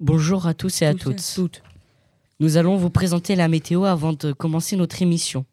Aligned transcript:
Bonjour 0.00 0.48
à 0.48 0.54
tous 0.54 0.82
et 0.82 0.86
à 0.86 0.94
toutes. 0.94 1.62
Nous 2.40 2.56
allons 2.56 2.76
vous 2.76 2.90
présenter 2.90 3.36
la 3.36 3.46
météo 3.46 3.84
avant 3.84 4.12
de 4.12 4.32
commencer 4.32 4.74
notre 4.74 5.00
émission. 5.02 5.46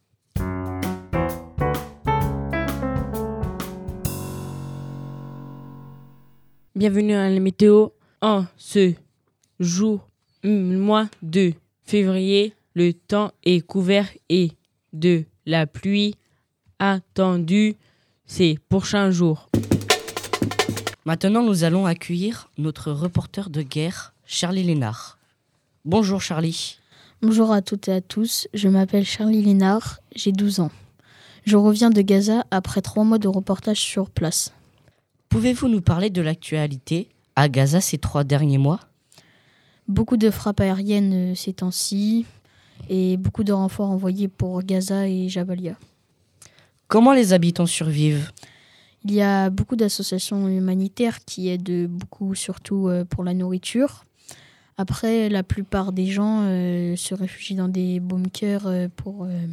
Bienvenue 6.76 7.14
à 7.14 7.30
la 7.30 7.40
météo 7.40 7.90
en 8.22 8.46
ce 8.58 8.94
jour, 9.60 10.08
mois 10.44 11.08
de 11.22 11.54
février. 11.84 12.56
Le 12.74 12.94
temps 12.94 13.34
est 13.44 13.62
couvert 13.62 14.10
et 14.30 14.54
de 14.92 15.26
la 15.46 15.68
pluie 15.68 16.16
attendue 16.80 17.76
ces 18.26 18.58
prochains 18.70 19.12
jours. 19.12 19.52
Maintenant, 21.06 21.44
nous 21.44 21.64
allons 21.64 21.86
accueillir 21.86 22.50
notre 22.58 22.92
reporter 22.92 23.52
de 23.52 23.62
guerre, 23.62 24.14
Charlie 24.34 24.64
Lénard. 24.64 25.20
Bonjour 25.84 26.22
Charlie. 26.22 26.78
Bonjour 27.22 27.52
à 27.52 27.62
toutes 27.62 27.90
et 27.90 27.92
à 27.92 28.00
tous, 28.00 28.48
je 28.54 28.70
m'appelle 28.70 29.04
Charlie 29.04 29.42
Lénard, 29.42 30.00
j'ai 30.16 30.32
12 30.32 30.62
ans. 30.62 30.72
Je 31.44 31.58
reviens 31.58 31.90
de 31.90 32.02
Gaza 32.02 32.46
après 32.50 32.82
trois 32.82 33.04
mois 33.04 33.18
de 33.18 33.28
reportage 33.28 33.82
sur 33.82 34.10
place. 34.10 34.54
Pouvez-vous 35.28 35.68
nous 35.68 35.82
parler 35.82 36.10
de 36.10 36.22
l'actualité 36.22 37.10
à 37.36 37.50
Gaza 37.50 37.82
ces 37.82 37.98
trois 37.98 38.24
derniers 38.24 38.58
mois? 38.58 38.80
Beaucoup 39.90 40.16
de 40.16 40.32
frappes 40.32 40.62
aériennes 40.62 41.34
euh, 41.34 41.36
ces 41.36 41.52
temps-ci 41.52 42.26
et 42.88 43.18
beaucoup 43.18 43.44
de 43.44 43.52
renforts 43.52 43.90
envoyés 43.90 44.30
pour 44.30 44.64
Gaza 44.64 45.10
et 45.10 45.28
Jabalia. 45.28 45.76
Comment 46.88 47.12
les 47.12 47.34
habitants 47.34 47.66
survivent? 47.66 48.32
Il 49.04 49.12
y 49.12 49.22
a 49.22 49.50
beaucoup 49.50 49.76
d'associations 49.76 50.48
humanitaires 50.48 51.26
qui 51.26 51.50
aident 51.50 51.90
beaucoup, 51.90 52.34
surtout 52.34 52.88
euh, 52.88 53.04
pour 53.04 53.26
la 53.26 53.34
nourriture. 53.34 54.06
Après, 54.82 55.30
la 55.30 55.44
plupart 55.44 55.92
des 55.92 56.08
gens 56.08 56.42
euh, 56.42 56.96
se 56.96 57.14
réfugient 57.14 57.54
dans 57.54 57.68
des 57.68 58.00
bunkers 58.00 58.66
euh, 58.66 58.88
pour, 58.96 59.26
euh, 59.26 59.46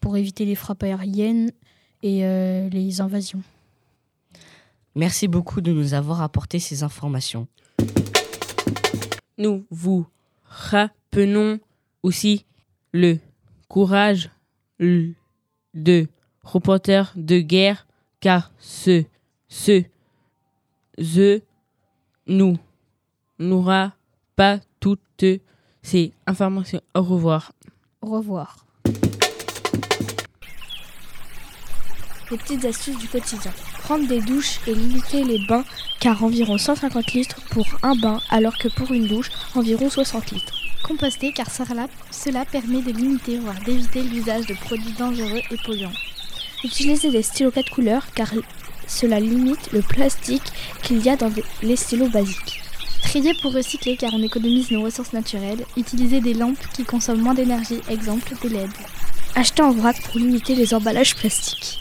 pour 0.00 0.16
éviter 0.16 0.44
les 0.44 0.56
frappes 0.56 0.82
aériennes 0.82 1.52
et 2.02 2.26
euh, 2.26 2.68
les 2.68 3.00
invasions. 3.00 3.44
Merci 4.96 5.28
beaucoup 5.28 5.60
de 5.60 5.72
nous 5.72 5.94
avoir 5.94 6.20
apporté 6.20 6.58
ces 6.58 6.82
informations. 6.82 7.46
Nous 9.38 9.64
vous 9.70 10.04
rappelons 10.42 11.60
aussi 12.02 12.44
le 12.92 13.18
courage 13.68 14.30
de 14.80 16.08
reporters 16.42 17.12
de 17.14 17.38
guerre 17.38 17.86
car 18.18 18.50
ce, 18.58 19.04
ce, 19.46 19.84
the 20.98 21.40
nous 22.26 22.58
n'aura 23.38 23.92
pas 24.36 24.60
toutes 24.80 25.24
ces 25.82 26.12
informations. 26.26 26.80
Au 26.94 27.02
revoir. 27.02 27.52
Au 28.02 28.10
revoir. 28.10 28.64
Les 32.30 32.38
petites 32.38 32.64
astuces 32.64 32.98
du 32.98 33.08
quotidien. 33.08 33.52
Prendre 33.82 34.08
des 34.08 34.20
douches 34.20 34.60
et 34.66 34.74
limiter 34.74 35.24
les 35.24 35.38
bains 35.46 35.64
car 36.00 36.24
environ 36.24 36.58
150 36.58 37.12
litres 37.12 37.40
pour 37.50 37.66
un 37.82 37.94
bain 37.94 38.20
alors 38.30 38.56
que 38.56 38.68
pour 38.68 38.92
une 38.92 39.06
douche 39.06 39.30
environ 39.54 39.90
60 39.90 40.30
litres. 40.32 40.54
Composter 40.82 41.32
car 41.32 41.50
cela, 41.50 41.86
cela 42.10 42.44
permet 42.44 42.82
de 42.82 42.92
limiter 42.92 43.38
voire 43.38 43.58
d'éviter 43.64 44.02
l'usage 44.02 44.46
de 44.46 44.54
produits 44.54 44.94
dangereux 44.98 45.40
et 45.50 45.56
polluants. 45.64 45.92
Utiliser 46.62 47.10
des 47.10 47.22
stylos 47.22 47.52
4 47.52 47.70
couleurs 47.70 48.06
car 48.14 48.32
cela 48.86 49.20
limite 49.20 49.72
le 49.72 49.82
plastique 49.82 50.52
qu'il 50.82 51.02
y 51.02 51.10
a 51.10 51.16
dans 51.16 51.30
les 51.62 51.76
stylos 51.76 52.08
basiques. 52.08 52.63
Trier 53.04 53.34
pour 53.34 53.52
recycler 53.52 53.96
car 53.96 54.12
on 54.14 54.22
économise 54.22 54.70
nos 54.70 54.82
ressources 54.82 55.12
naturelles. 55.12 55.64
Utiliser 55.76 56.20
des 56.20 56.34
lampes 56.34 56.66
qui 56.74 56.84
consomment 56.84 57.20
moins 57.20 57.34
d'énergie, 57.34 57.80
exemple 57.88 58.32
des 58.42 58.48
LED. 58.48 58.70
Acheter 59.36 59.62
en 59.62 59.72
vrac 59.72 60.02
pour 60.02 60.18
limiter 60.18 60.54
les 60.54 60.74
emballages 60.74 61.14
plastiques. 61.14 61.80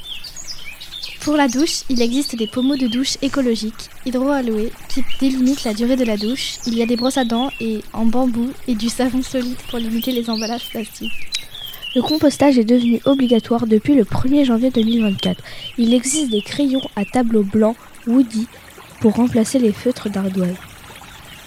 Pour 1.21 1.35
la 1.35 1.47
douche, 1.47 1.83
il 1.89 2.01
existe 2.01 2.35
des 2.35 2.47
pommeaux 2.47 2.75
de 2.75 2.87
douche 2.87 3.17
écologiques, 3.21 3.89
hydroalloués, 4.05 4.73
qui 4.89 5.03
délimitent 5.21 5.63
la 5.63 5.73
durée 5.73 5.95
de 5.95 6.03
la 6.03 6.17
douche. 6.17 6.57
Il 6.67 6.77
y 6.77 6.83
a 6.83 6.85
des 6.85 6.97
brosses 6.97 7.17
à 7.17 7.23
dents 7.23 7.49
et 7.61 7.79
en 7.93 8.05
bambou 8.05 8.51
et 8.67 8.75
du 8.75 8.89
savon 8.89 9.23
solide 9.23 9.57
pour 9.69 9.79
limiter 9.79 10.11
les 10.11 10.29
emballages 10.29 10.69
plastiques. 10.69 11.29
Le 11.95 12.01
compostage 12.01 12.57
est 12.57 12.65
devenu 12.65 12.99
obligatoire 13.05 13.65
depuis 13.65 13.95
le 13.95 14.03
1er 14.03 14.45
janvier 14.45 14.71
2024. 14.71 15.41
Il 15.77 15.93
existe 15.93 16.29
des 16.29 16.41
crayons 16.41 16.87
à 16.95 17.05
tableau 17.05 17.43
blanc 17.43 17.75
Woody 18.07 18.47
pour 18.99 19.13
remplacer 19.13 19.59
les 19.59 19.71
feutres 19.71 20.09
d'ardoise. 20.09 20.57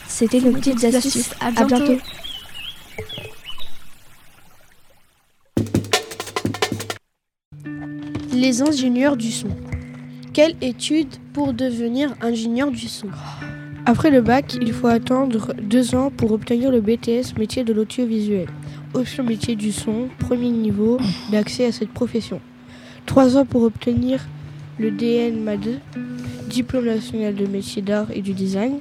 C'était 0.09 0.41
nos 0.41 0.53
petites 0.53 0.83
astuces. 0.85 1.33
À 1.41 1.47
À 1.49 1.51
bientôt. 1.51 1.77
bientôt. 1.85 2.03
Les 8.33 8.63
ingénieurs 8.63 9.17
du 9.17 9.31
son. 9.33 9.49
Quelle 10.33 10.55
étude 10.61 11.09
pour 11.33 11.53
devenir 11.55 12.15
ingénieur 12.21 12.71
du 12.71 12.89
son? 12.89 13.09
Après 13.87 14.11
le 14.11 14.21
bac, 14.21 14.57
il 14.61 14.73
faut 14.73 14.89
attendre 14.89 15.55
deux 15.63 15.95
ans 15.95 16.11
pour 16.15 16.33
obtenir 16.33 16.71
le 16.71 16.81
BTS 16.81 17.39
métier 17.39 17.65
de 17.65 17.73
l'audiovisuel. 17.73 18.49
Option 18.95 19.25
métier 19.25 19.55
du 19.57 19.73
son, 19.73 20.09
premier 20.19 20.51
niveau 20.51 20.99
d'accès 21.31 21.67
à 21.67 21.73
cette 21.73 21.91
profession. 21.91 22.41
Trois 23.07 23.37
ans 23.37 23.47
pour 23.47 23.63
obtenir 23.63 24.27
le 24.79 24.91
DN 24.91 25.41
MAD, 25.43 25.81
diplôme 26.49 26.87
national 26.87 27.35
de 27.35 27.47
métier 27.47 27.81
d'art 27.81 28.09
et 28.13 28.21
du 28.23 28.33
design, 28.33 28.81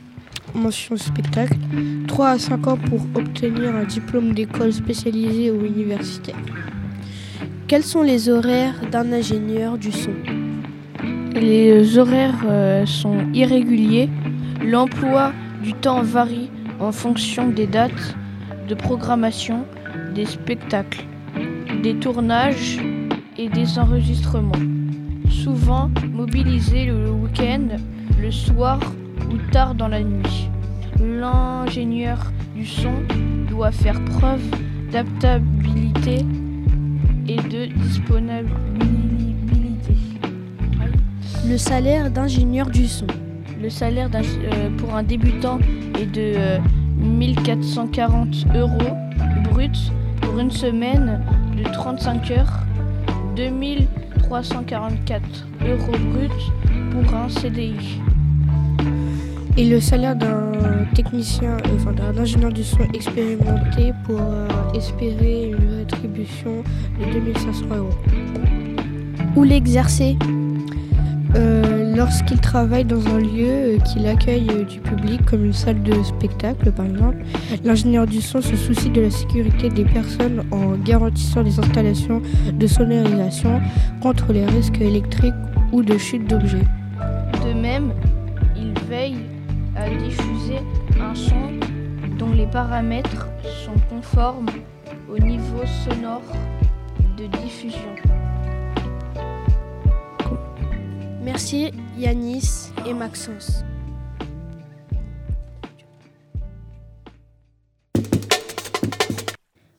mention 0.56 0.98
spectacle. 0.98 1.58
3 2.08 2.30
à 2.30 2.40
5 2.40 2.68
ans 2.68 2.78
pour 2.78 3.02
obtenir 3.14 3.76
un 3.76 3.84
diplôme 3.84 4.34
d'école 4.34 4.74
spécialisée 4.74 5.52
ou 5.52 5.66
universitaire. 5.66 6.36
Quels 7.68 7.84
sont 7.84 8.02
les 8.02 8.30
horaires 8.30 8.80
d'un 8.92 9.12
ingénieur 9.12 9.78
du 9.78 9.92
son? 9.92 10.14
Les 11.34 11.98
horaires 11.98 12.44
euh, 12.46 12.86
sont 12.86 13.18
irréguliers. 13.34 14.10
L'emploi 14.64 15.34
du 15.62 15.74
temps 15.74 16.02
varie 16.02 16.50
en 16.80 16.92
fonction 16.92 17.50
des 17.50 17.68
dates 17.68 18.16
de 18.68 18.76
programmation 18.76 19.66
des 20.14 20.26
spectacles, 20.26 21.06
des 21.84 21.96
tournages 21.96 22.80
et 23.38 23.50
des 23.50 23.78
enregistrements. 23.78 24.52
Souvent 25.30 25.92
mobilisés 26.12 26.86
le 26.86 27.12
week-end, 27.12 27.68
le 28.22 28.32
soir 28.32 28.80
ou 29.36 29.52
tard 29.52 29.76
dans 29.76 29.88
la 29.88 30.02
nuit. 30.02 30.50
L'ingénieur 31.00 32.32
du 32.56 32.66
son 32.66 32.94
doit 33.50 33.72
faire 33.72 34.04
preuve 34.06 34.42
d'adaptabilité 34.92 36.26
et 37.28 37.36
de 37.36 37.66
disponibilité. 37.66 38.54
Le 41.48 41.58
salaire 41.58 42.10
d'ingénieur 42.12 42.70
du 42.70 42.88
son. 42.88 43.08
Le 43.62 43.70
salaire 43.70 44.10
euh, 44.14 44.70
pour 44.78 44.96
un 44.96 45.04
débutant 45.04 45.60
est 46.00 46.06
de 46.06 46.34
euh, 46.36 46.60
1440 46.98 48.28
euros 48.56 48.98
brut 49.52 49.92
pour 50.22 50.40
une 50.40 50.52
semaine 50.52 51.22
de 51.58 51.64
35 51.64 52.32
heures, 52.32 52.60
2344 53.36 55.22
euros 55.68 55.98
brut 56.14 56.32
pour 56.92 57.16
un 57.16 57.30
CDI. 57.30 58.00
Et 59.58 59.66
le 59.66 59.80
salaire 59.80 60.16
d'un 60.16 60.52
technicien, 60.94 61.58
enfin 61.76 61.94
d'un 61.94 62.18
ingénieur 62.18 62.52
du 62.52 62.64
son 62.64 62.84
expérimenté 62.94 63.94
pour 64.04 64.20
euh, 64.20 64.48
espérer 64.74 65.52
une 65.52 65.78
rétribution 65.80 66.64
de 67.00 67.14
2500 67.14 67.66
euros. 67.76 67.90
Où 69.36 69.44
l'exercer? 69.44 70.18
Euh, 71.36 71.86
Lorsqu'il 71.96 72.42
travaille 72.42 72.84
dans 72.84 73.08
un 73.08 73.20
lieu 73.20 73.48
euh, 73.48 73.78
qui 73.80 74.06
accueille 74.06 74.48
euh, 74.52 74.66
du 74.66 74.82
public, 74.82 75.24
comme 75.26 75.46
une 75.46 75.54
salle 75.54 75.82
de 75.82 76.04
spectacle 76.04 76.70
par 76.74 76.86
exemple, 76.86 77.18
l'ingénieur 77.64 78.06
du 78.06 78.22
son 78.22 78.42
se 78.42 78.56
soucie 78.58 78.90
de 78.90 79.02
la 79.02 79.10
sécurité 79.10 79.70
des 79.70 79.86
personnes 79.86 80.44
en 80.52 80.74
garantissant 80.76 81.44
des 81.44 81.58
installations 81.58 82.22
de 82.54 82.68
sonorisation 82.68 83.62
contre 84.02 84.34
les 84.34 84.46
risques 84.46 84.82
électriques 84.82 85.34
ou 85.72 85.84
de 85.84 85.98
chute 85.98 86.30
d'objets. 86.30 86.66
De 87.46 87.54
même, 87.54 87.94
il 88.58 88.74
veille 88.90 89.16
à 89.76 89.90
diffuser 89.90 90.60
un 91.00 91.14
son 91.14 91.60
dont 92.18 92.32
les 92.32 92.48
paramètres 92.48 93.28
sont 93.66 93.76
conformes 93.90 94.50
au 95.10 95.20
niveau 95.20 95.64
sonore 95.86 96.22
de 97.18 97.26
diffusion. 97.42 97.96
Merci 101.22 101.72
Yanis 101.98 102.72
et 102.86 102.94
Maxence. 102.94 103.64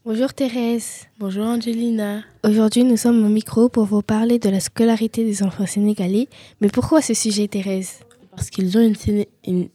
Bonjour 0.04 0.32
Thérèse. 0.34 1.06
Bonjour 1.18 1.46
Angelina. 1.46 2.22
Aujourd'hui, 2.44 2.84
nous 2.84 2.96
sommes 2.96 3.24
au 3.24 3.28
micro 3.28 3.68
pour 3.68 3.86
vous 3.86 4.02
parler 4.02 4.38
de 4.38 4.48
la 4.48 4.60
scolarité 4.60 5.24
des 5.24 5.42
enfants 5.42 5.66
sénégalais. 5.66 6.28
Mais 6.60 6.68
pourquoi 6.68 7.02
ce 7.02 7.12
sujet, 7.12 7.48
Thérèse? 7.48 8.00
Parce 8.30 8.50
qu'ils 8.50 8.78
ont 8.78 8.82
une, 8.82 9.24
une 9.46 9.68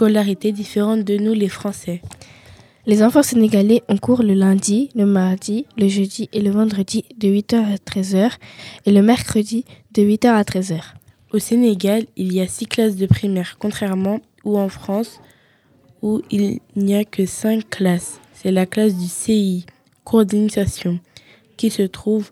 scolarité 0.00 0.50
différente 0.50 1.04
de 1.04 1.18
nous 1.18 1.34
les 1.34 1.50
Français. 1.50 2.00
Les 2.86 3.02
enfants 3.02 3.22
sénégalais 3.22 3.82
ont 3.90 3.98
cours 3.98 4.22
le 4.22 4.32
lundi, 4.32 4.88
le 4.94 5.04
mardi, 5.04 5.66
le 5.76 5.88
jeudi 5.88 6.30
et 6.32 6.40
le 6.40 6.50
vendredi 6.50 7.04
de 7.18 7.28
8h 7.28 7.74
à 7.74 7.76
13h 7.76 8.30
et 8.86 8.92
le 8.92 9.02
mercredi 9.02 9.66
de 9.92 10.00
8h 10.00 10.28
à 10.28 10.42
13h. 10.42 10.80
Au 11.34 11.38
Sénégal, 11.38 12.06
il 12.16 12.32
y 12.32 12.40
a 12.40 12.46
six 12.46 12.64
classes 12.64 12.96
de 12.96 13.04
primaire, 13.04 13.56
contrairement 13.58 14.20
ou 14.42 14.56
en 14.56 14.70
France 14.70 15.20
où 16.00 16.22
il 16.30 16.60
n'y 16.76 16.94
a 16.94 17.04
que 17.04 17.26
cinq 17.26 17.68
classes. 17.68 18.22
C'est 18.32 18.52
la 18.52 18.64
classe 18.64 18.96
du 18.96 19.06
CI, 19.06 19.66
cours 20.04 20.24
d'initiation, 20.24 20.98
qui 21.58 21.68
se 21.68 21.82
trouve 21.82 22.30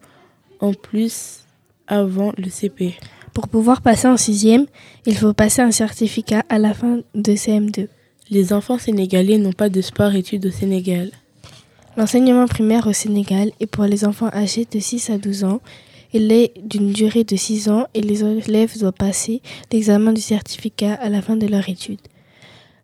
en 0.60 0.72
plus 0.72 1.40
avant 1.86 2.32
le 2.38 2.48
CP. 2.48 2.94
Pour 3.38 3.46
pouvoir 3.46 3.82
passer 3.82 4.08
en 4.08 4.16
sixième, 4.16 4.66
il 5.06 5.16
faut 5.16 5.32
passer 5.32 5.62
un 5.62 5.70
certificat 5.70 6.42
à 6.48 6.58
la 6.58 6.74
fin 6.74 7.02
de 7.14 7.32
CM2. 7.34 7.86
Les 8.30 8.52
enfants 8.52 8.78
sénégalais 8.78 9.38
n'ont 9.38 9.52
pas 9.52 9.68
de 9.68 9.80
sport-études 9.80 10.46
au 10.46 10.50
Sénégal. 10.50 11.12
L'enseignement 11.96 12.48
primaire 12.48 12.88
au 12.88 12.92
Sénégal 12.92 13.52
est 13.60 13.68
pour 13.68 13.84
les 13.84 14.04
enfants 14.04 14.26
âgés 14.32 14.66
de 14.68 14.80
6 14.80 15.10
à 15.10 15.18
12 15.18 15.44
ans. 15.44 15.60
Il 16.12 16.32
est 16.32 16.52
d'une 16.64 16.92
durée 16.92 17.22
de 17.22 17.36
6 17.36 17.68
ans 17.68 17.86
et 17.94 18.00
les 18.00 18.24
élèves 18.24 18.76
doivent 18.76 18.92
passer 18.92 19.40
l'examen 19.72 20.12
du 20.12 20.20
certificat 20.20 20.94
à 20.94 21.08
la 21.08 21.22
fin 21.22 21.36
de 21.36 21.46
leur 21.46 21.68
étude. 21.68 22.00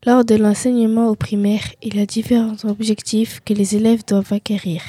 Lors 0.06 0.24
de 0.24 0.36
l'enseignement 0.36 1.08
au 1.08 1.16
primaire, 1.16 1.64
il 1.82 1.96
y 1.96 2.00
a 2.00 2.06
différents 2.06 2.54
objectifs 2.62 3.40
que 3.44 3.54
les 3.54 3.74
élèves 3.74 4.04
doivent 4.06 4.32
acquérir. 4.32 4.82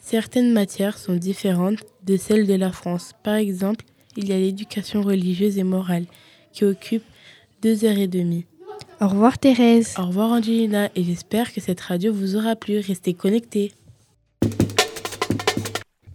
Certaines 0.00 0.52
matières 0.52 0.98
sont 0.98 1.16
différentes 1.16 1.80
de 2.06 2.16
celles 2.16 2.46
de 2.46 2.54
la 2.54 2.70
France. 2.70 3.10
Par 3.24 3.34
exemple, 3.34 3.84
il 4.16 4.28
y 4.28 4.32
a 4.32 4.38
l'éducation 4.38 5.02
religieuse 5.02 5.58
et 5.58 5.64
morale 5.64 6.04
qui 6.52 6.64
occupe 6.64 7.04
deux 7.62 7.84
heures 7.84 7.98
et 7.98 8.08
demie. 8.08 8.46
Au 9.00 9.08
revoir 9.08 9.38
Thérèse. 9.38 9.94
Au 9.98 10.06
revoir 10.06 10.32
Angelina 10.32 10.90
et 10.94 11.04
j'espère 11.04 11.52
que 11.52 11.60
cette 11.60 11.80
radio 11.80 12.12
vous 12.12 12.36
aura 12.36 12.56
plu. 12.56 12.78
Restez 12.78 13.14
connectés. 13.14 13.72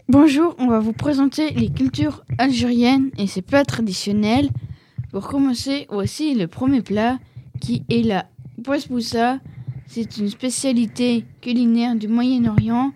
Bonjour, 0.07 0.55
on 0.59 0.67
va 0.67 0.79
vous 0.79 0.93
présenter 0.93 1.49
les 1.51 1.69
cultures 1.69 2.23
algériennes 2.37 3.09
et 3.17 3.27
ses 3.27 3.41
plats 3.41 3.65
traditionnels. 3.65 4.49
Pour 5.11 5.27
commencer, 5.27 5.87
voici 5.89 6.35
le 6.35 6.47
premier 6.47 6.81
plat 6.81 7.17
qui 7.59 7.83
est 7.89 8.03
la 8.03 8.27
boussa. 8.89 9.39
C'est 9.87 10.17
une 10.17 10.29
spécialité 10.29 11.25
culinaire 11.41 11.95
du 11.95 12.07
Moyen-Orient. 12.07 12.91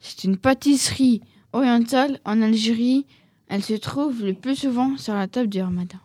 C'est 0.00 0.24
une 0.24 0.36
pâtisserie 0.36 1.22
orientale 1.52 2.20
en 2.24 2.42
Algérie. 2.42 3.06
Elle 3.50 3.64
se 3.64 3.74
trouve 3.74 4.24
le 4.24 4.32
plus 4.32 4.54
souvent 4.54 4.96
sur 4.96 5.12
la 5.12 5.26
table 5.26 5.48
du 5.48 5.60
ramadan. 5.60 5.98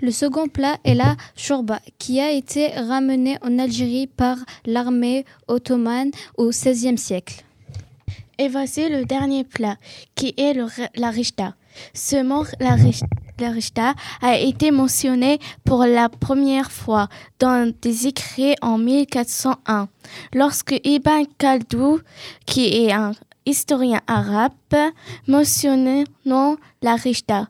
Le 0.00 0.10
second 0.10 0.48
plat 0.48 0.78
est 0.84 0.94
la 0.94 1.16
shorba, 1.36 1.80
qui 1.98 2.20
a 2.20 2.32
été 2.32 2.68
ramenée 2.68 3.38
en 3.40 3.58
Algérie 3.58 4.08
par 4.08 4.36
l'armée 4.66 5.24
ottomane 5.46 6.10
au 6.36 6.50
XVIe 6.50 6.98
siècle. 6.98 7.44
Et 8.38 8.48
voici 8.48 8.88
le 8.88 9.04
dernier 9.04 9.44
plat, 9.44 9.76
qui 10.16 10.34
est 10.36 10.54
le, 10.54 10.66
la 10.96 11.10
rishta. 11.10 11.54
Ce 11.94 12.20
mot, 12.22 12.44
la, 12.58 12.76
la 13.38 13.50
rishta, 13.50 13.94
a 14.20 14.36
été 14.36 14.72
mentionné 14.72 15.38
pour 15.64 15.84
la 15.84 16.08
première 16.08 16.72
fois 16.72 17.08
dans 17.38 17.72
des 17.80 18.08
écrits 18.08 18.56
en 18.60 18.76
1401, 18.76 19.88
lorsque 20.34 20.78
Ibn 20.84 21.24
Khaldun, 21.38 21.98
qui 22.44 22.66
est 22.66 22.92
un 22.92 23.12
historien 23.46 24.00
arabe, 24.06 24.50
mentionnait 25.26 26.04
non 26.24 26.56
la 26.82 26.96
rishta, 26.96 27.48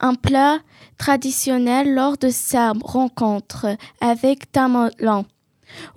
un 0.00 0.14
plat 0.14 0.58
traditionnel 0.98 1.94
lors 1.94 2.16
de 2.16 2.28
sa 2.28 2.72
rencontre 2.82 3.66
avec 4.00 4.52
Tamerlan, 4.52 5.24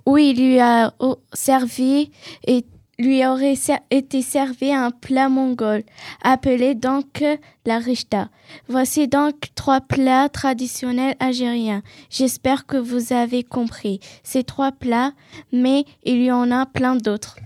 où 0.05 0.17
il 0.17 0.37
lui 0.37 0.59
a 0.59 0.93
servi 1.33 2.11
et 2.45 2.65
lui 3.01 3.25
aurait 3.25 3.55
été 3.89 4.21
servi 4.21 4.71
un 4.71 4.91
plat 4.91 5.27
mongol, 5.27 5.83
appelé 6.21 6.75
donc 6.75 7.23
la 7.65 7.79
rishta. 7.79 8.29
Voici 8.67 9.07
donc 9.07 9.35
trois 9.55 9.81
plats 9.81 10.29
traditionnels 10.29 11.15
algériens. 11.19 11.81
J'espère 12.09 12.65
que 12.67 12.77
vous 12.77 13.11
avez 13.11 13.43
compris 13.43 13.99
ces 14.23 14.43
trois 14.43 14.71
plats, 14.71 15.13
mais 15.51 15.85
il 16.03 16.21
y 16.21 16.31
en 16.31 16.51
a 16.51 16.65
plein 16.65 16.95
d'autres. 16.95 17.37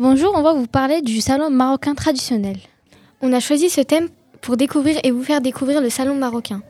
Bonjour, 0.00 0.32
on 0.36 0.42
va 0.42 0.52
vous 0.52 0.68
parler 0.68 1.02
du 1.02 1.20
salon 1.20 1.50
marocain 1.50 1.96
traditionnel. 1.96 2.56
On 3.20 3.32
a 3.32 3.40
choisi 3.40 3.68
ce 3.68 3.80
thème 3.80 4.08
pour 4.40 4.56
découvrir 4.56 5.00
et 5.02 5.10
vous 5.10 5.24
faire 5.24 5.40
découvrir 5.40 5.80
le 5.80 5.90
salon 5.90 6.14
marocain. 6.14 6.62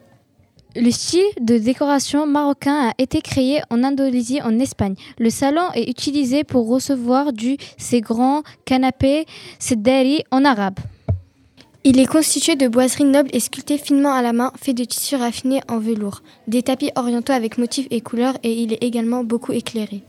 Le 0.74 0.90
style 0.90 1.26
de 1.38 1.58
décoration 1.58 2.26
marocain 2.26 2.88
a 2.88 2.92
été 2.96 3.20
créé 3.20 3.60
en 3.68 3.84
Indonésie, 3.84 4.40
en 4.40 4.58
Espagne. 4.58 4.94
Le 5.18 5.28
salon 5.28 5.70
est 5.74 5.90
utilisé 5.90 6.42
pour 6.42 6.68
recevoir 6.68 7.34
du 7.34 7.58
ces 7.76 8.00
grands 8.00 8.44
canapés 8.64 9.26
sedari 9.58 10.24
en 10.30 10.46
arabe. 10.46 10.78
Il 11.84 12.00
est 12.00 12.06
constitué 12.06 12.56
de 12.56 12.66
boiseries 12.66 13.04
nobles 13.04 13.30
et 13.34 13.40
sculptées 13.40 13.76
finement 13.76 14.14
à 14.14 14.22
la 14.22 14.32
main, 14.32 14.52
fait 14.56 14.72
de 14.72 14.84
tissus 14.84 15.16
raffinés 15.16 15.60
en 15.68 15.78
velours, 15.78 16.22
des 16.46 16.62
tapis 16.62 16.92
orientaux 16.96 17.34
avec 17.34 17.58
motifs 17.58 17.88
et 17.90 18.00
couleurs 18.00 18.38
et 18.42 18.54
il 18.54 18.72
est 18.72 18.82
également 18.82 19.22
beaucoup 19.22 19.52
éclairé. 19.52 20.02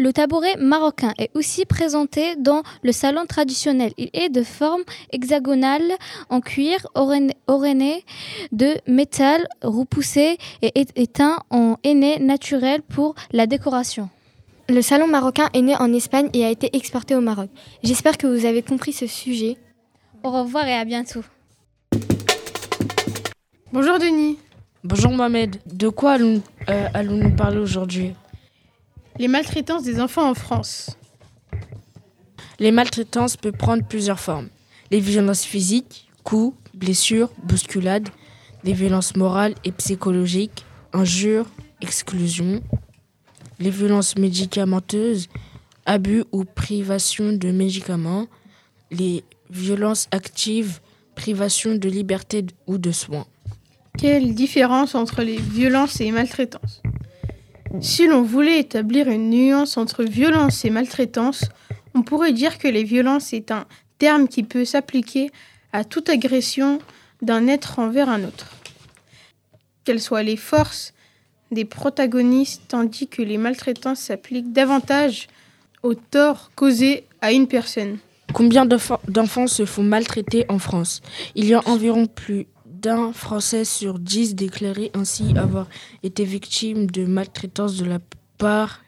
Le 0.00 0.12
tabouret 0.12 0.54
marocain 0.58 1.12
est 1.18 1.28
aussi 1.34 1.66
présenté 1.66 2.36
dans 2.36 2.62
le 2.84 2.92
salon 2.92 3.26
traditionnel. 3.26 3.92
Il 3.98 4.10
est 4.12 4.28
de 4.28 4.44
forme 4.44 4.82
hexagonale 5.10 5.90
en 6.30 6.40
cuir 6.40 6.86
oréné 6.94 8.04
de 8.52 8.76
métal 8.86 9.48
repoussé 9.60 10.38
et 10.62 10.72
éteint 10.94 11.40
en 11.50 11.78
aîné 11.82 12.20
naturel 12.20 12.82
pour 12.82 13.16
la 13.32 13.48
décoration. 13.48 14.08
Le 14.68 14.82
salon 14.82 15.08
marocain 15.08 15.48
est 15.52 15.62
né 15.62 15.74
en 15.74 15.92
Espagne 15.92 16.28
et 16.32 16.44
a 16.44 16.50
été 16.50 16.76
exporté 16.76 17.16
au 17.16 17.20
Maroc. 17.20 17.50
J'espère 17.82 18.18
que 18.18 18.28
vous 18.28 18.46
avez 18.46 18.62
compris 18.62 18.92
ce 18.92 19.08
sujet. 19.08 19.56
Au 20.22 20.30
revoir 20.30 20.68
et 20.68 20.74
à 20.74 20.84
bientôt. 20.84 21.24
Bonjour 23.72 23.98
Denis. 23.98 24.38
Bonjour 24.84 25.10
Mohamed. 25.10 25.56
De 25.66 25.88
quoi 25.88 26.12
allons-nous 26.12 26.40
euh, 26.68 27.30
parler 27.36 27.58
aujourd'hui? 27.58 28.12
Les 29.18 29.28
maltraitances 29.28 29.82
des 29.82 30.00
enfants 30.00 30.30
en 30.30 30.34
France. 30.34 30.96
Les 32.58 32.70
maltraitances 32.70 33.36
peuvent 33.36 33.52
prendre 33.52 33.84
plusieurs 33.84 34.20
formes. 34.20 34.48
Les 34.90 35.00
violences 35.00 35.44
physiques, 35.44 36.08
coups, 36.24 36.56
blessures, 36.74 37.30
bousculades, 37.42 38.08
les 38.64 38.72
violences 38.72 39.16
morales 39.16 39.54
et 39.64 39.72
psychologiques, 39.72 40.64
injures, 40.92 41.46
exclusions, 41.80 42.62
les 43.60 43.70
violences 43.70 44.16
médicamenteuses, 44.16 45.28
abus 45.86 46.24
ou 46.32 46.44
privation 46.44 47.32
de 47.32 47.50
médicaments, 47.50 48.26
les 48.90 49.24
violences 49.50 50.08
actives, 50.10 50.80
privation 51.14 51.74
de 51.74 51.88
liberté 51.88 52.46
ou 52.66 52.78
de 52.78 52.92
soins. 52.92 53.26
Quelle 53.96 54.34
différence 54.34 54.94
entre 54.94 55.22
les 55.22 55.38
violences 55.38 56.00
et 56.00 56.04
les 56.04 56.12
maltraitances? 56.12 56.82
Si 57.80 58.06
l'on 58.06 58.22
voulait 58.22 58.60
établir 58.60 59.08
une 59.08 59.30
nuance 59.30 59.76
entre 59.76 60.04
violence 60.04 60.64
et 60.64 60.70
maltraitance, 60.70 61.44
on 61.94 62.02
pourrait 62.02 62.32
dire 62.32 62.58
que 62.58 62.68
les 62.68 62.84
violences 62.84 63.32
est 63.32 63.50
un 63.50 63.66
terme 63.98 64.28
qui 64.28 64.42
peut 64.42 64.64
s'appliquer 64.64 65.30
à 65.72 65.84
toute 65.84 66.08
agression 66.08 66.78
d'un 67.22 67.46
être 67.46 67.78
envers 67.78 68.08
un 68.08 68.24
autre, 68.24 68.46
qu'elles 69.84 70.00
soient 70.00 70.22
les 70.22 70.36
forces 70.36 70.94
des 71.50 71.64
protagonistes, 71.64 72.62
tandis 72.68 73.08
que 73.08 73.22
les 73.22 73.38
maltraitances 73.38 74.00
s'appliquent 74.00 74.52
davantage 74.52 75.28
au 75.82 75.94
tort 75.94 76.50
causé 76.54 77.04
à 77.20 77.32
une 77.32 77.48
personne. 77.48 77.98
Combien 78.34 78.66
d'enfants 78.66 79.46
se 79.46 79.64
font 79.64 79.82
maltraiter 79.82 80.44
en 80.48 80.58
France? 80.58 81.00
Il 81.34 81.46
y 81.46 81.54
a 81.54 81.66
environ 81.66 82.06
plus 82.06 82.46
d'un 82.80 83.12
Français 83.12 83.64
sur 83.64 83.98
dix 83.98 84.34
déclaré 84.34 84.90
ainsi 84.94 85.36
avoir 85.36 85.66
été 86.02 86.24
victime 86.24 86.86
de 86.86 87.04
maltraitance 87.06 87.76
de 87.76 87.84
la 87.84 87.98
part 88.38 88.80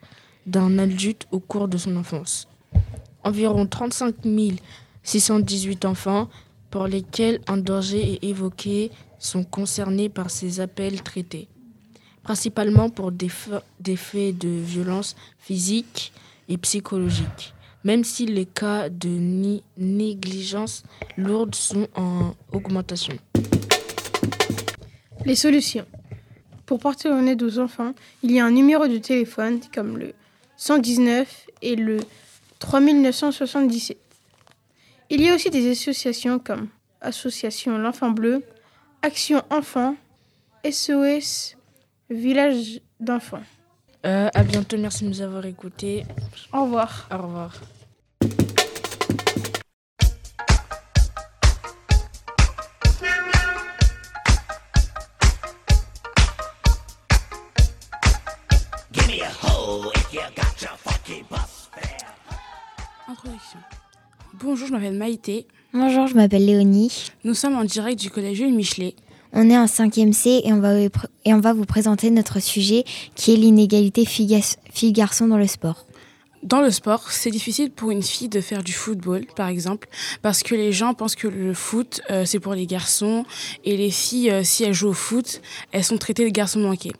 d'un 0.45 0.77
adulte 0.79 1.27
au 1.31 1.39
cours 1.39 1.67
de 1.67 1.77
son 1.77 1.97
enfance. 1.97 2.47
Environ 3.23 3.65
35 3.67 4.15
618 5.03 5.85
enfants 5.85 6.29
pour 6.69 6.87
lesquels 6.87 7.41
un 7.47 7.57
danger 7.57 8.13
est 8.13 8.23
évoqué 8.23 8.91
sont 9.19 9.43
concernés 9.43 10.09
par 10.09 10.29
ces 10.29 10.61
appels 10.61 11.01
traités, 11.03 11.47
principalement 12.23 12.89
pour 12.89 13.11
des, 13.11 13.29
des 13.79 13.97
faits 13.97 14.37
de 14.37 14.49
violence 14.49 15.15
physique 15.37 16.13
et 16.47 16.57
psychologique, 16.57 17.53
même 17.83 18.03
si 18.03 18.25
les 18.25 18.45
cas 18.45 18.89
de 18.89 19.09
négligence 19.77 20.83
lourde 21.17 21.55
sont 21.55 21.87
en 21.95 22.33
augmentation. 22.53 23.17
Les 25.25 25.35
solutions. 25.35 25.85
Pour 26.65 26.79
porter 26.79 27.09
en 27.09 27.25
aide 27.27 27.43
aux 27.43 27.59
enfants, 27.59 27.93
il 28.23 28.31
y 28.31 28.39
a 28.39 28.45
un 28.45 28.51
numéro 28.51 28.87
de 28.87 28.97
téléphone 28.97 29.59
comme 29.73 29.97
le 29.97 30.13
119 30.57 31.47
et 31.61 31.75
le 31.75 31.99
3977. 32.59 33.97
Il 35.09 35.21
y 35.21 35.29
a 35.29 35.35
aussi 35.35 35.49
des 35.49 35.69
associations 35.71 36.39
comme 36.39 36.69
Association 37.01 37.77
L'Enfant 37.77 38.11
Bleu, 38.11 38.43
Action 39.01 39.41
Enfant 39.49 39.95
SOS 40.69 41.57
Village 42.09 42.81
d'enfants. 42.99 43.43
Euh, 44.05 44.29
à 44.33 44.43
bientôt, 44.43 44.77
merci 44.77 45.03
de 45.03 45.09
nous 45.09 45.21
avoir 45.21 45.45
écoutés. 45.45 46.05
Au 46.53 46.63
revoir. 46.63 47.07
Au 47.11 47.17
revoir. 47.17 47.61
Bonjour, 64.43 64.67
je 64.67 64.71
m'appelle 64.71 64.97
Maïté. 64.97 65.45
Bonjour, 65.71 66.07
je 66.07 66.15
m'appelle 66.15 66.45
Léonie. 66.45 67.11
Nous 67.23 67.35
sommes 67.35 67.55
en 67.55 67.63
direct 67.63 67.99
du 67.99 68.09
collège 68.09 68.37
Jules 68.37 68.53
Michelet. 68.53 68.95
On 69.33 69.49
est 69.49 69.57
en 69.57 69.65
5e 69.65 70.13
C 70.13 70.41
et 70.43 70.51
on, 70.51 70.59
va, 70.59 70.79
et 70.79 71.33
on 71.33 71.39
va 71.39 71.53
vous 71.53 71.65
présenter 71.65 72.09
notre 72.09 72.39
sujet 72.39 72.83
qui 73.13 73.33
est 73.33 73.35
l'inégalité 73.35 74.03
fille-garçon 74.03 75.27
dans 75.27 75.37
le 75.37 75.45
sport. 75.45 75.85
Dans 76.41 76.61
le 76.61 76.71
sport, 76.71 77.11
c'est 77.11 77.29
difficile 77.29 77.69
pour 77.69 77.91
une 77.91 78.01
fille 78.01 78.29
de 78.29 78.41
faire 78.41 78.63
du 78.63 78.73
football, 78.73 79.27
par 79.35 79.47
exemple, 79.47 79.87
parce 80.23 80.41
que 80.41 80.55
les 80.55 80.71
gens 80.71 80.95
pensent 80.95 81.15
que 81.15 81.27
le 81.27 81.53
foot, 81.53 82.01
euh, 82.09 82.25
c'est 82.25 82.39
pour 82.39 82.55
les 82.55 82.65
garçons, 82.65 83.25
et 83.63 83.77
les 83.77 83.91
filles, 83.91 84.31
euh, 84.31 84.43
si 84.43 84.63
elles 84.63 84.73
jouent 84.73 84.89
au 84.89 84.93
foot, 84.93 85.41
elles 85.71 85.83
sont 85.83 85.99
traitées 85.99 86.25
de 86.25 86.31
garçons 86.31 86.59
manqués. 86.59 86.93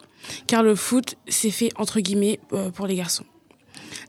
Car 0.46 0.62
le 0.62 0.76
foot, 0.76 1.16
c'est 1.26 1.50
fait 1.50 1.70
entre 1.76 1.98
guillemets 1.98 2.38
euh, 2.52 2.70
pour 2.70 2.86
les 2.86 2.94
garçons. 2.94 3.24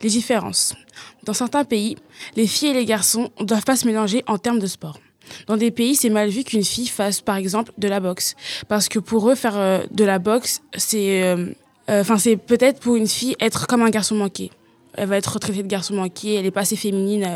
Les 0.01 0.09
différences. 0.09 0.75
Dans 1.23 1.33
certains 1.33 1.63
pays, 1.63 1.95
les 2.35 2.47
filles 2.47 2.69
et 2.69 2.73
les 2.73 2.85
garçons 2.85 3.31
ne 3.39 3.45
doivent 3.45 3.63
pas 3.63 3.75
se 3.75 3.87
mélanger 3.87 4.23
en 4.27 4.37
termes 4.37 4.59
de 4.59 4.67
sport. 4.67 4.99
Dans 5.47 5.57
des 5.57 5.71
pays, 5.71 5.95
c'est 5.95 6.09
mal 6.09 6.29
vu 6.29 6.43
qu'une 6.43 6.63
fille 6.63 6.87
fasse, 6.87 7.21
par 7.21 7.37
exemple, 7.37 7.71
de 7.77 7.87
la 7.87 7.99
boxe. 7.99 8.35
Parce 8.67 8.89
que 8.89 8.99
pour 8.99 9.29
eux, 9.29 9.35
faire 9.35 9.57
euh, 9.57 9.83
de 9.91 10.03
la 10.03 10.19
boxe, 10.19 10.61
c'est 10.75 11.23
euh, 11.23 11.47
euh, 11.89 12.03
peut-être 12.47 12.79
pour 12.79 12.95
une 12.95 13.07
fille 13.07 13.35
être 13.39 13.67
comme 13.67 13.81
un 13.81 13.89
garçon 13.89 14.15
manqué. 14.15 14.51
Elle 14.95 15.07
va 15.07 15.17
être 15.17 15.39
traitée 15.39 15.63
de 15.63 15.67
garçon 15.67 15.95
manqué, 15.95 16.35
elle 16.35 16.43
n'est 16.43 16.51
pas 16.51 16.61
assez 16.61 16.75
féminine, 16.75 17.27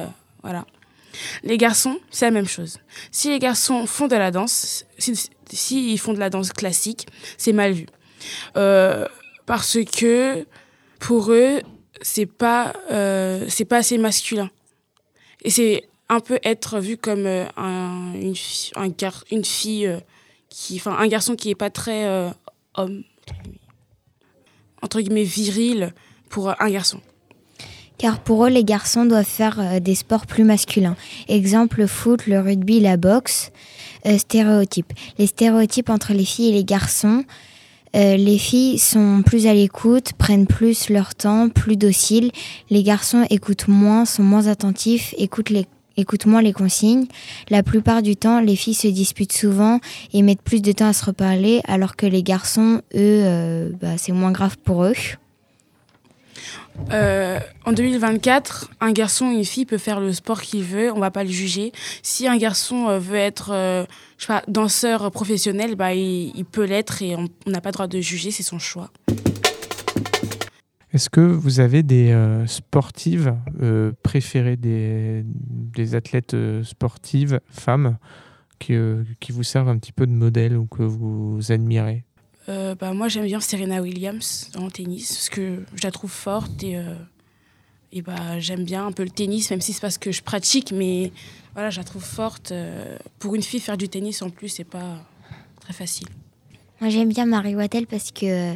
voilà. 0.44 0.66
Les 1.44 1.58
garçons, 1.58 1.98
c'est 2.12 2.26
la 2.26 2.32
même 2.32 2.48
chose. 2.48 2.78
Si 3.10 3.30
les 3.30 3.40
garçons 3.40 3.88
font 3.88 4.08
de 4.08 4.16
la 4.16 4.30
danse, 4.30 4.86
s'ils 5.00 5.18
si, 5.52 5.98
font 5.98 6.14
de 6.14 6.20
la 6.20 6.30
danse 6.30 6.54
classique, 6.54 7.08
c'est 7.38 7.54
mal 7.54 7.72
vu. 7.72 7.88
parce 8.54 9.80
que 9.84 10.46
pour 11.00 11.32
eux, 11.32 11.62
c'est 12.02 12.26
pas, 12.26 12.74
c'est 13.50 13.66
pas 13.66 13.78
assez 13.78 13.98
masculin. 13.98 14.50
Et 15.44 15.50
c'est 15.50 15.84
un 16.10 16.20
peu 16.20 16.40
être 16.44 16.80
vu 16.80 16.98
comme 16.98 17.26
euh, 17.26 17.46
un, 17.58 18.14
une, 18.14 18.36
un 18.76 18.88
gar, 18.90 19.24
une 19.32 19.44
fille 19.44 19.88
euh, 19.88 20.00
qui, 20.50 20.78
enfin 20.78 20.96
un 20.98 21.08
garçon 21.08 21.36
qui 21.36 21.50
est 21.50 21.56
pas 21.56 21.70
très 21.70 22.06
euh, 22.06 22.30
homme 22.76 23.04
entre 24.82 25.02
guillemets 25.02 25.24
viril 25.24 25.94
pour 26.30 26.50
un 26.62 26.70
garçon. 26.70 27.02
Car 27.98 28.20
pour 28.20 28.46
eux, 28.46 28.50
les 28.50 28.64
garçons 28.64 29.06
doivent 29.06 29.26
faire 29.26 29.82
des 29.82 29.96
sports 29.96 30.28
plus 30.28 30.44
masculins. 30.44 30.96
Exemple, 31.28 31.80
le 31.80 31.88
foot, 31.88 32.28
le 32.28 32.40
rugby, 32.40 32.80
la 32.80 32.96
boxe. 32.96 33.52
stéréotypes. 34.20 34.94
Les 35.18 35.26
stéréotypes 35.26 35.90
entre 35.90 36.14
les 36.14 36.24
filles 36.24 36.50
et 36.50 36.52
les 36.52 36.64
garçons. 36.64 37.26
Les 37.94 38.38
filles 38.38 38.78
sont 38.78 39.22
plus 39.26 39.48
à 39.48 39.54
l'écoute, 39.54 40.14
prennent 40.18 40.48
plus 40.48 40.90
leur 40.90 41.16
temps, 41.16 41.50
plus 41.50 41.78
dociles. 41.78 42.32
Les 42.70 42.84
garçons 42.84 43.26
écoutent 43.30 43.68
moins, 43.68 44.06
sont 44.06 44.24
moins 44.24 44.48
attentifs, 44.48 45.14
écoutent 45.18 45.52
écoute-moi 45.98 46.42
les 46.42 46.54
consignes. 46.54 47.08
La 47.50 47.64
plupart 47.64 48.02
du 48.02 48.16
temps, 48.16 48.40
les 48.40 48.56
filles 48.56 48.76
se 48.76 48.88
disputent 48.88 49.34
souvent 49.34 49.80
et 50.14 50.22
mettent 50.22 50.42
plus 50.42 50.62
de 50.62 50.72
temps 50.72 50.88
à 50.88 50.94
se 50.94 51.04
reparler, 51.04 51.62
alors 51.68 51.96
que 51.96 52.06
les 52.06 52.24
garçons, 52.24 52.82
eux, 52.94 53.22
euh, 53.26 53.70
bah, 53.82 53.98
c'est 53.98 54.14
moins 54.14 54.32
grave 54.32 54.58
pour 54.64 54.86
eux. 54.86 54.94
Euh, 56.92 57.40
en 57.66 57.74
2024, 57.74 58.72
un 58.80 58.92
garçon 58.92 59.26
ou 59.26 59.32
une 59.32 59.46
fille 59.46 59.66
peut 59.66 59.78
faire 59.78 60.00
le 60.00 60.14
sport 60.14 60.42
qu'il 60.42 60.64
veut, 60.64 60.92
on 60.92 61.00
va 61.00 61.12
pas 61.12 61.24
le 61.24 61.30
juger. 61.30 61.72
Si 62.02 62.28
un 62.28 62.38
garçon 62.38 62.88
euh, 62.88 63.00
veut 63.00 63.18
être 63.18 63.88
je 64.18 64.26
sais 64.26 64.28
pas, 64.28 64.44
danseur 64.48 65.12
professionnel, 65.12 65.76
bah, 65.76 65.94
il, 65.94 66.46
peut 66.46 66.66
l'être 66.66 67.02
et 67.02 67.16
on 67.16 67.28
n'a 67.46 67.62
pas 67.62 67.70
le 67.70 67.74
droit 67.74 67.88
de 67.88 68.00
juger, 68.00 68.32
c'est 68.32 68.44
son 68.44 68.60
choix. 68.60 68.92
Est-ce 70.94 71.10
que 71.10 71.22
vous 71.22 71.60
avez 71.60 71.84
des 71.84 72.12
euh, 72.12 72.48
sportives 72.48 73.36
euh, 73.62 73.92
préférées, 74.04 74.56
des, 74.56 75.24
athlètes 75.96 76.34
euh, 76.34 76.64
sportives, 76.64 77.40
femmes, 77.50 77.98
qui, 78.58 78.76
qui, 79.20 79.32
vous 79.32 79.44
servent 79.44 79.70
un 79.70 79.78
petit 79.78 79.92
peu 79.92 80.08
de 80.08 80.12
modèle 80.12 80.58
ou 80.58 80.66
que 80.66 80.82
vous 80.82 81.40
admirez? 81.52 82.07
Bah, 82.48 82.94
Moi, 82.94 83.08
j'aime 83.08 83.26
bien 83.26 83.40
Serena 83.40 83.82
Williams 83.82 84.50
en 84.58 84.70
tennis, 84.70 85.14
parce 85.14 85.30
que 85.30 85.64
je 85.76 85.84
la 85.84 85.92
trouve 85.92 86.12
forte 86.12 86.64
et, 86.64 86.78
et 87.92 88.02
bah, 88.02 88.40
j'aime 88.40 88.64
bien 88.64 88.88
un 88.88 88.92
peu 88.92 89.04
le 89.04 89.10
tennis, 89.10 89.50
même 89.52 89.62
si 89.62 89.74
c'est 89.74 89.82
pas 89.82 89.92
ce 89.92 90.00
que 90.00 90.12
je 90.12 90.24
pratique, 90.24 90.72
mais 90.72 91.12
voilà, 91.54 91.70
je 91.70 91.78
la 91.78 91.84
trouve 91.84 92.04
forte. 92.04 92.54
pour 93.20 93.36
une 93.36 93.44
fille, 93.44 93.60
faire 93.60 93.78
du 93.78 93.90
tennis 93.90 94.22
en 94.22 94.30
plus, 94.30 94.50
c'est 94.50 94.64
pas 94.64 94.98
très 95.60 95.74
facile. 95.74 96.08
Moi, 96.80 96.90
j'aime 96.90 97.10
bien 97.10 97.26
Marie 97.26 97.56
Wattel 97.56 97.88
parce 97.88 98.12
que 98.12 98.56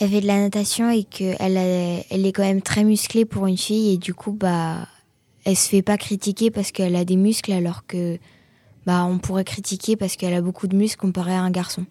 elle 0.00 0.08
fait 0.08 0.20
de 0.22 0.26
la 0.26 0.40
natation 0.40 0.90
et 0.90 1.04
qu'elle 1.04 1.56
elle 1.56 2.26
est 2.26 2.32
quand 2.32 2.42
même 2.42 2.62
très 2.62 2.84
musclée 2.84 3.24
pour 3.24 3.46
une 3.46 3.58
fille 3.58 3.92
et 3.92 3.98
du 3.98 4.14
coup 4.14 4.32
bah 4.32 4.88
elle 5.44 5.56
se 5.56 5.68
fait 5.68 5.82
pas 5.82 5.98
critiquer 5.98 6.50
parce 6.50 6.72
qu'elle 6.72 6.96
a 6.96 7.04
des 7.04 7.16
muscles 7.16 7.52
alors 7.52 7.86
que 7.86 8.18
bah 8.86 9.04
on 9.04 9.18
pourrait 9.18 9.44
critiquer 9.44 9.96
parce 9.96 10.16
qu'elle 10.16 10.34
a 10.34 10.40
beaucoup 10.40 10.68
de 10.68 10.76
muscles 10.76 11.00
comparé 11.00 11.34
à 11.34 11.40
un 11.40 11.50
garçon. 11.50 11.84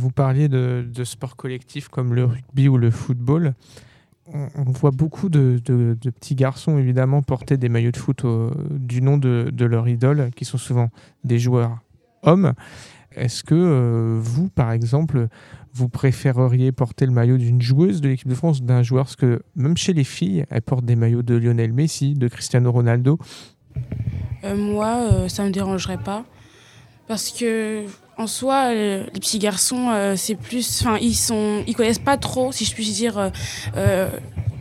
Vous 0.00 0.10
parliez 0.10 0.48
de, 0.48 1.04
sports 1.04 1.36
collectifs 1.36 1.88
comme 1.88 2.14
le 2.14 2.24
rugby 2.24 2.68
ou 2.68 2.78
le 2.78 2.90
football. 2.90 3.54
On, 4.32 4.64
voit 4.64 4.92
beaucoup 4.92 5.28
de, 5.28 5.60
de, 5.64 6.10
petits 6.10 6.36
garçons 6.36 6.78
évidemment 6.78 7.20
porter 7.20 7.56
des 7.56 7.68
maillots 7.68 7.90
de 7.90 7.96
foot 7.96 8.24
du 8.70 9.02
nom 9.02 9.18
de, 9.18 9.64
leur 9.64 9.88
idole 9.88 10.30
qui 10.34 10.44
sont 10.46 10.56
souvent 10.58 10.88
des 11.24 11.38
joueurs 11.38 11.80
hommes. 12.22 12.54
Est-ce 13.16 13.42
que 13.42 13.54
euh, 13.54 14.18
vous, 14.20 14.48
par 14.48 14.70
exemple, 14.70 15.28
vous 15.72 15.88
préféreriez 15.88 16.70
porter 16.70 17.06
le 17.06 17.12
maillot 17.12 17.38
d'une 17.38 17.60
joueuse 17.60 18.00
de 18.00 18.08
l'équipe 18.08 18.28
de 18.28 18.34
France, 18.34 18.62
d'un 18.62 18.82
joueur? 18.82 19.04
Parce 19.04 19.16
que 19.16 19.42
même 19.56 19.76
chez 19.76 19.92
les 19.92 20.04
filles, 20.04 20.44
elles 20.50 20.62
portent 20.62 20.84
des 20.84 20.96
maillots 20.96 21.22
de 21.22 21.34
Lionel 21.34 21.72
Messi, 21.72 22.14
de 22.14 22.28
Cristiano 22.28 22.70
Ronaldo. 22.70 23.18
Euh, 24.44 24.56
moi, 24.56 25.08
euh, 25.10 25.28
ça 25.28 25.42
ne 25.42 25.48
me 25.48 25.52
dérangerait 25.52 26.02
pas. 26.02 26.24
Parce 27.08 27.30
que 27.30 27.84
en 28.20 28.26
soi, 28.26 28.72
les 28.74 29.04
petits 29.14 29.38
garçons, 29.38 30.14
c'est 30.16 30.34
plus, 30.34 30.82
enfin, 30.82 30.98
ils 31.00 31.14
sont, 31.14 31.64
ils 31.66 31.74
connaissent 31.74 31.98
pas 31.98 32.16
trop, 32.16 32.52
si 32.52 32.64
je 32.64 32.74
puis 32.74 32.84
dire, 32.90 33.32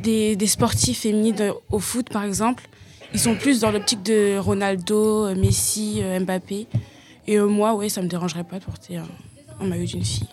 des, 0.03 0.35
des, 0.35 0.47
sportifs 0.47 1.01
féminines 1.01 1.53
au 1.69 1.79
foot, 1.79 2.09
par 2.09 2.23
exemple. 2.23 2.63
Ils 3.13 3.19
sont 3.19 3.35
plus 3.35 3.59
dans 3.59 3.71
l'optique 3.71 4.03
de 4.03 4.37
Ronaldo, 4.37 5.33
Messi, 5.35 6.01
Mbappé. 6.21 6.67
Et 7.29 7.37
euh, 7.37 7.45
moi, 7.45 7.75
oui, 7.75 7.91
ça 7.91 8.01
me 8.01 8.07
dérangerait 8.07 8.43
pas 8.43 8.57
de 8.57 8.65
porter 8.65 8.97
un, 8.97 9.63
maillot 9.63 9.85
d'une 9.85 10.03
fille. 10.03 10.27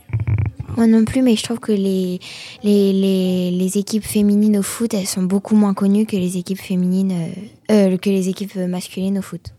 Moi 0.78 0.86
non 0.86 1.04
plus, 1.04 1.20
mais 1.20 1.36
je 1.36 1.42
trouve 1.42 1.58
que 1.58 1.72
les, 1.72 2.20
les, 2.62 3.50
les, 3.50 3.78
équipes 3.78 4.04
féminines 4.04 4.56
au 4.56 4.62
foot, 4.62 4.94
elles 4.94 5.06
sont 5.06 5.22
beaucoup 5.22 5.54
moins 5.54 5.74
connues 5.74 6.06
que 6.06 6.16
les 6.16 6.38
équipes 6.38 6.60
féminines, 6.60 7.12
euh, 7.70 7.92
euh, 7.92 7.98
que 7.98 8.08
les 8.08 8.30
équipes 8.30 8.56
masculines 8.56 9.18
au 9.18 9.22
foot. 9.22 9.52